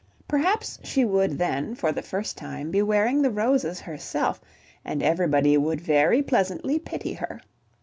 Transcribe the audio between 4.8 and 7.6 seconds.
and everybody would very pleasantly pity her.